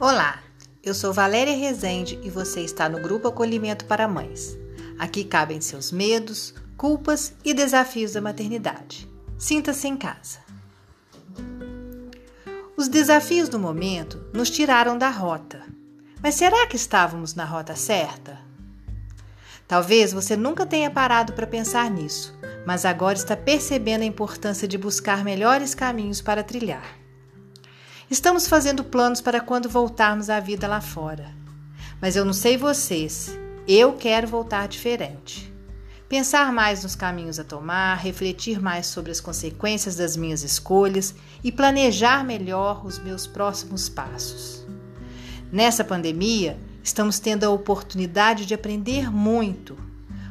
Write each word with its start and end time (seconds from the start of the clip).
Olá, 0.00 0.38
eu 0.80 0.94
sou 0.94 1.12
Valéria 1.12 1.56
Rezende 1.56 2.20
e 2.22 2.30
você 2.30 2.60
está 2.60 2.88
no 2.88 3.00
Grupo 3.00 3.26
Acolhimento 3.26 3.84
para 3.84 4.06
Mães. 4.06 4.56
Aqui 4.96 5.24
cabem 5.24 5.60
seus 5.60 5.90
medos, 5.90 6.54
culpas 6.76 7.34
e 7.44 7.52
desafios 7.52 8.12
da 8.12 8.20
maternidade. 8.20 9.10
Sinta-se 9.36 9.88
em 9.88 9.96
casa. 9.96 10.38
Os 12.76 12.86
desafios 12.86 13.48
do 13.48 13.58
momento 13.58 14.24
nos 14.32 14.50
tiraram 14.50 14.96
da 14.96 15.10
rota. 15.10 15.64
Mas 16.22 16.36
será 16.36 16.64
que 16.68 16.76
estávamos 16.76 17.34
na 17.34 17.44
rota 17.44 17.74
certa? 17.74 18.38
Talvez 19.66 20.12
você 20.12 20.36
nunca 20.36 20.64
tenha 20.64 20.92
parado 20.92 21.32
para 21.32 21.44
pensar 21.44 21.90
nisso, 21.90 22.38
mas 22.64 22.84
agora 22.84 23.18
está 23.18 23.36
percebendo 23.36 24.02
a 24.02 24.06
importância 24.06 24.68
de 24.68 24.78
buscar 24.78 25.24
melhores 25.24 25.74
caminhos 25.74 26.20
para 26.20 26.44
trilhar. 26.44 26.97
Estamos 28.10 28.48
fazendo 28.48 28.82
planos 28.82 29.20
para 29.20 29.38
quando 29.38 29.68
voltarmos 29.68 30.30
à 30.30 30.40
vida 30.40 30.66
lá 30.66 30.80
fora. 30.80 31.30
Mas 32.00 32.16
eu 32.16 32.24
não 32.24 32.32
sei 32.32 32.56
vocês, 32.56 33.38
eu 33.66 33.92
quero 33.92 34.26
voltar 34.26 34.66
diferente. 34.66 35.52
Pensar 36.08 36.50
mais 36.50 36.82
nos 36.82 36.96
caminhos 36.96 37.38
a 37.38 37.44
tomar, 37.44 37.96
refletir 37.96 38.62
mais 38.62 38.86
sobre 38.86 39.10
as 39.10 39.20
consequências 39.20 39.96
das 39.96 40.16
minhas 40.16 40.42
escolhas 40.42 41.14
e 41.44 41.52
planejar 41.52 42.24
melhor 42.24 42.86
os 42.86 42.98
meus 42.98 43.26
próximos 43.26 43.90
passos. 43.90 44.66
Nessa 45.52 45.84
pandemia, 45.84 46.58
estamos 46.82 47.18
tendo 47.18 47.44
a 47.44 47.50
oportunidade 47.50 48.46
de 48.46 48.54
aprender 48.54 49.12
muito 49.12 49.76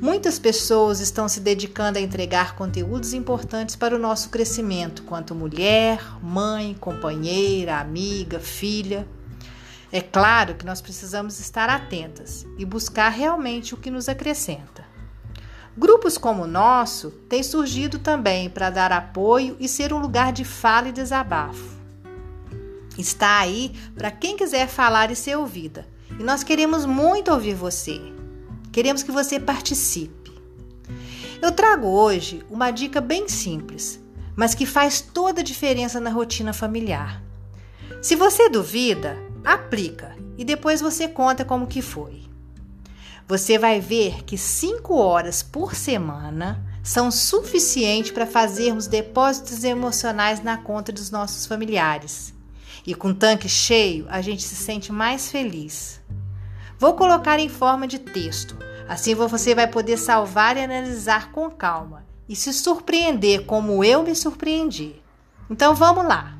Muitas 0.00 0.38
pessoas 0.38 1.00
estão 1.00 1.28
se 1.28 1.40
dedicando 1.40 1.98
a 1.98 2.00
entregar 2.00 2.54
conteúdos 2.54 3.12
importantes 3.12 3.74
para 3.74 3.96
o 3.96 3.98
nosso 3.98 4.30
crescimento, 4.30 5.02
quanto 5.02 5.34
mulher, 5.34 6.00
mãe, 6.22 6.76
companheira, 6.78 7.80
amiga, 7.80 8.38
filha. 8.38 9.08
É 9.90 10.00
claro 10.00 10.54
que 10.54 10.64
nós 10.64 10.80
precisamos 10.80 11.40
estar 11.40 11.68
atentas 11.68 12.46
e 12.56 12.64
buscar 12.64 13.08
realmente 13.08 13.74
o 13.74 13.76
que 13.76 13.90
nos 13.90 14.08
acrescenta. 14.08 14.86
Grupos 15.76 16.16
como 16.16 16.44
o 16.44 16.48
nosso 16.48 17.10
têm 17.28 17.42
surgido 17.42 17.98
também 17.98 18.48
para 18.48 18.70
dar 18.70 18.92
apoio 18.92 19.56
e 19.58 19.68
ser 19.68 19.92
um 19.92 19.98
lugar 19.98 20.32
de 20.32 20.44
fala 20.44 20.90
e 20.90 20.92
desabafo. 20.92 21.76
Está 22.96 23.40
aí 23.40 23.74
para 23.96 24.12
quem 24.12 24.36
quiser 24.36 24.68
falar 24.68 25.10
e 25.10 25.16
ser 25.16 25.36
ouvida. 25.36 25.84
E 26.20 26.22
nós 26.22 26.44
queremos 26.44 26.86
muito 26.86 27.32
ouvir 27.32 27.54
você. 27.54 28.00
Queremos 28.72 29.02
que 29.02 29.10
você 29.10 29.40
participe. 29.40 30.32
Eu 31.40 31.52
trago 31.52 31.86
hoje 31.86 32.44
uma 32.50 32.70
dica 32.70 33.00
bem 33.00 33.28
simples, 33.28 34.00
mas 34.36 34.54
que 34.54 34.66
faz 34.66 35.00
toda 35.00 35.40
a 35.40 35.44
diferença 35.44 36.00
na 36.00 36.10
rotina 36.10 36.52
familiar. 36.52 37.22
Se 38.02 38.14
você 38.14 38.48
duvida, 38.48 39.16
aplica 39.44 40.16
e 40.36 40.44
depois 40.44 40.80
você 40.80 41.08
conta 41.08 41.44
como 41.44 41.66
que 41.66 41.82
foi. 41.82 42.22
Você 43.26 43.58
vai 43.58 43.80
ver 43.80 44.24
que 44.24 44.38
5 44.38 44.94
horas 44.94 45.42
por 45.42 45.74
semana 45.74 46.64
são 46.82 47.10
suficientes 47.10 48.10
para 48.10 48.26
fazermos 48.26 48.86
depósitos 48.86 49.64
emocionais 49.64 50.42
na 50.42 50.56
conta 50.56 50.90
dos 50.90 51.10
nossos 51.10 51.44
familiares. 51.44 52.32
E 52.86 52.94
com 52.94 53.12
tanque 53.12 53.48
cheio, 53.48 54.06
a 54.08 54.22
gente 54.22 54.42
se 54.42 54.54
sente 54.54 54.90
mais 54.90 55.30
feliz. 55.30 56.00
Vou 56.78 56.94
colocar 56.94 57.38
em 57.38 57.48
forma 57.48 57.86
de 57.86 57.98
texto 57.98 58.56
Assim 58.88 59.14
você 59.14 59.54
vai 59.54 59.66
poder 59.66 59.98
salvar 59.98 60.56
e 60.56 60.64
analisar 60.64 61.30
com 61.30 61.50
calma 61.50 62.06
e 62.26 62.34
se 62.34 62.54
surpreender 62.54 63.44
como 63.44 63.84
eu 63.84 64.02
me 64.02 64.16
surpreendi. 64.16 65.02
Então 65.50 65.74
vamos 65.74 66.06
lá! 66.06 66.37